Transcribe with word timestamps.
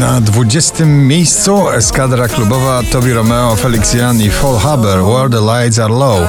Na 0.00 0.20
20 0.20 0.84
miejscu 0.86 1.72
eskadra 1.72 2.28
klubowa 2.28 2.82
Tobi 2.92 3.12
Romeo, 3.12 3.56
Felix 3.56 3.94
Jan 3.94 4.20
i 4.20 4.30
Fall 4.30 4.58
Haber 4.58 5.02
Where 5.02 5.28
the 5.28 5.40
Lights 5.40 5.78
Are 5.78 5.94
Low. 5.94 6.28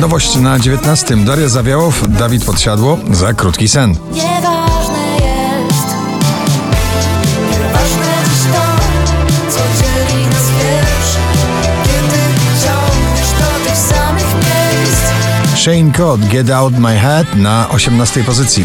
Nowość 0.00 0.36
na 0.36 0.58
19. 0.58 1.16
Daria 1.16 1.48
Zawiałow, 1.48 2.02
Dawid 2.08 2.44
Podsiadło 2.44 2.98
za 3.12 3.32
krótki 3.34 3.68
sen. 3.68 3.94
Shane 15.68 15.92
Cott, 15.92 16.20
Get 16.30 16.50
Out 16.50 16.78
My 16.78 16.96
Head 16.98 17.36
na 17.36 17.68
18. 17.68 18.24
pozycji. 18.24 18.64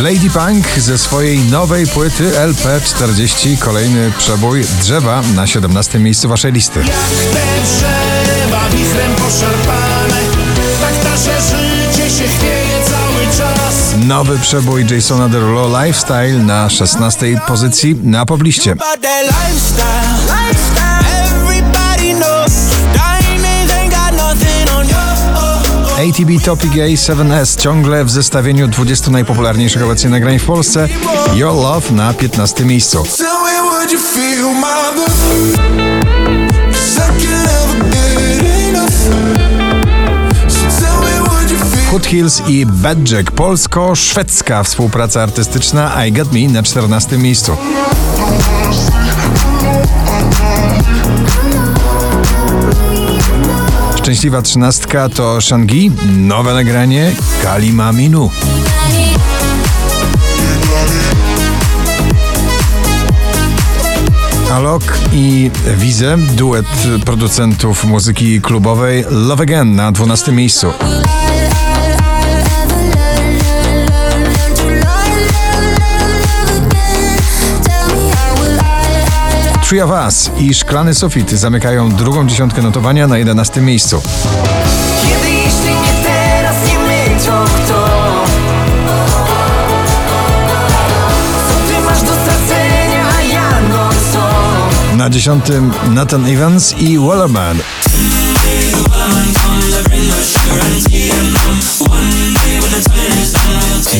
Lady 0.00 0.30
Punk 0.30 0.66
ze 0.78 0.98
swojej 0.98 1.38
nowej 1.38 1.86
płyty 1.86 2.30
LP40, 2.30 3.58
kolejny 3.58 4.12
przebój 4.18 4.64
drzewa 4.80 5.22
na 5.34 5.46
17. 5.46 5.98
miejscu 5.98 6.28
waszej 6.28 6.52
listy. 6.52 6.80
Nowy 14.20 14.38
przebój 14.38 14.86
Jasona 14.90 15.28
Derulo 15.28 15.84
Lifestyle 15.84 16.38
na 16.38 16.70
16. 16.70 17.40
pozycji 17.46 17.96
na 18.02 18.26
pobliście. 18.26 18.76
ATB 25.98 26.44
Topic 26.44 26.72
A 26.72 27.12
7S 27.12 27.60
ciągle 27.60 28.04
w 28.04 28.10
zestawieniu 28.10 28.68
20 28.68 29.10
najpopularniejszych 29.10 29.82
obecnie 29.82 30.10
nagrań 30.10 30.38
w 30.38 30.44
Polsce. 30.44 30.88
Your 31.34 31.54
Love 31.54 31.92
na 31.92 32.14
15. 32.14 32.64
miejscu. 32.64 33.04
Hills 42.10 42.42
i 42.48 42.66
Bad 42.66 43.10
Jack, 43.10 43.30
polsko-szwedzka 43.30 44.62
współpraca 44.62 45.22
artystyczna 45.22 46.06
I 46.06 46.12
Got 46.12 46.32
Me 46.32 46.48
na 46.48 46.62
14. 46.62 47.18
miejscu. 47.18 47.56
Szczęśliwa 53.98 54.42
trzynastka 54.42 55.08
to 55.08 55.40
Shangi, 55.40 55.92
nowe 56.16 56.54
nagranie 56.54 57.12
Kalima 57.42 57.92
Minu. 57.92 58.30
Alok 64.52 64.82
i 65.12 65.50
Wize, 65.76 66.16
duet 66.18 66.66
producentów 67.04 67.84
muzyki 67.84 68.40
klubowej 68.40 69.04
Love 69.10 69.42
Again 69.42 69.74
na 69.74 69.92
12 69.92 70.32
miejscu. 70.32 70.72
Of 79.78 79.90
Us 80.06 80.30
i 80.38 80.54
Szklany 80.54 80.94
Sufit 80.94 81.30
zamykają 81.30 81.92
drugą 81.92 82.26
dziesiątkę 82.26 82.62
notowania 82.62 83.06
na 83.06 83.18
11 83.18 83.60
miejscu. 83.60 84.02
Kiedy 85.02 85.30
jeśli 85.30 85.70
nie 85.70 86.04
teraz, 86.04 86.56
nie 86.66 86.78
my, 86.78 87.24
to 87.26 87.44
kto? 87.44 87.90
Na 94.96 95.10
dziesiątym 95.10 95.72
Nathan 95.90 96.26
Evans 96.26 96.74
i 96.78 96.98
Wellerman. 96.98 97.58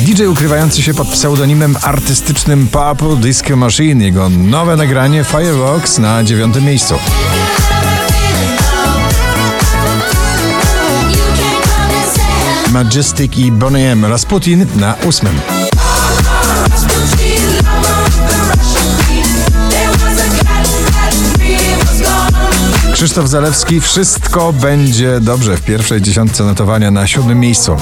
DJ 0.07 0.27
ukrywający 0.27 0.83
się 0.83 0.95
pod 0.95 1.09
pseudonimem 1.09 1.77
artystycznym 1.83 2.69
Purple 2.69 3.17
Disco 3.17 3.57
Machine. 3.57 4.05
Jego 4.05 4.29
nowe 4.29 4.77
nagranie 4.77 5.25
Fireworks 5.25 5.99
na 5.99 6.25
dziewiątym 6.25 6.65
miejscu. 6.65 6.95
Majestic 12.73 13.39
i 13.39 13.53
Boney 13.53 13.87
M. 13.87 14.05
Rasputin 14.05 14.67
na 14.77 14.95
ósmym. 15.09 15.41
Krzysztof 22.93 23.29
Zalewski, 23.29 23.81
wszystko 23.81 24.53
będzie 24.53 25.21
dobrze 25.21 25.57
w 25.57 25.63
pierwszej 25.63 26.03
dziesiątce 26.03 26.45
notowania 26.45 26.91
na 26.91 27.07
siódmym 27.07 27.41
miejscu. 27.41 27.77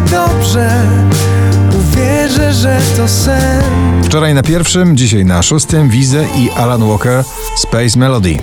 Dobrze. 0.00 0.82
Uwierzę, 1.78 2.52
że 2.52 2.80
to 2.96 3.08
sen. 3.08 3.62
Wczoraj 4.04 4.34
na 4.34 4.42
pierwszym, 4.42 4.96
dzisiaj 4.96 5.24
na 5.24 5.42
szóstym 5.42 5.88
Wize 5.88 6.24
i 6.36 6.50
Alan 6.50 6.88
Walker 6.88 7.24
Space 7.56 7.98
Melody. 7.98 8.38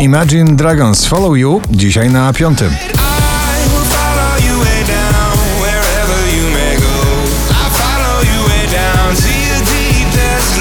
Imagine 0.00 0.56
Dragons 0.56 1.06
Follow 1.06 1.36
You 1.36 1.60
dzisiaj 1.70 2.10
na 2.10 2.32
piątym. 2.32 2.95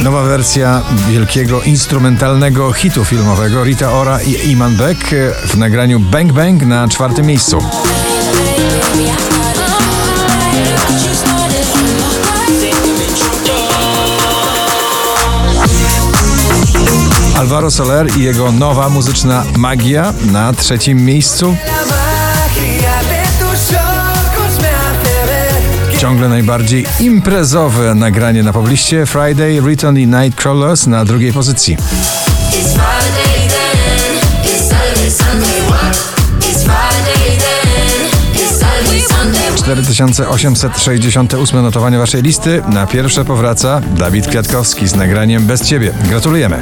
Nowa 0.05 0.21
wersja 0.21 0.81
wielkiego 1.09 1.61
instrumentalnego 1.61 2.73
hitu 2.73 3.05
filmowego 3.05 3.63
Rita 3.63 3.91
Ora 3.91 4.21
i 4.21 4.51
Iman 4.51 4.75
Beck 4.75 5.15
w 5.47 5.57
nagraniu 5.57 5.99
Bang 5.99 6.33
Bang 6.33 6.61
na 6.61 6.87
czwartym 6.87 7.25
miejscu. 7.25 7.57
Alvaro 17.37 17.71
Soler 17.71 18.17
i 18.17 18.23
jego 18.23 18.51
nowa 18.51 18.89
muzyczna 18.89 19.43
magia 19.57 20.13
na 20.31 20.53
trzecim 20.53 21.05
miejscu. 21.05 21.55
Ciągle 26.05 26.29
najbardziej 26.29 26.85
imprezowe 26.99 27.95
nagranie 27.95 28.43
na 28.43 28.53
pobliście 28.53 29.05
Friday, 29.05 29.61
Return 29.61 29.97
i 29.97 30.07
Nightcrawlers 30.07 30.87
na 30.87 31.05
drugiej 31.05 31.33
pozycji. 31.33 31.77
It's 31.77 31.81
Friday 32.51 33.49
then. 33.49 34.19
It's 34.43 34.69
Saturday, 34.69 35.11
Sunday. 35.11 35.61
What? 35.67 35.97
It's 36.39 36.63
Friday 36.63 37.37
then. 37.37 38.09
It's 38.33 38.59
Saturday, 38.59 39.01
Sunday. 39.01 39.55
4868 39.57 41.61
notowanie 41.61 41.97
waszej 41.97 42.21
listy. 42.21 42.61
Na 42.69 42.87
pierwsze 42.87 43.25
powraca 43.25 43.81
Dawid 43.97 44.27
Kwiatkowski 44.27 44.87
z 44.87 44.95
nagraniem 44.95 45.45
Bez 45.45 45.67
Ciebie. 45.67 45.93
Gratulujemy. 46.09 46.61